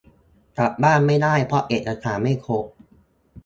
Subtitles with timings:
[0.57, 2.65] กลับบ้านไม่ได้ เพราะเอกสารไม่ครบ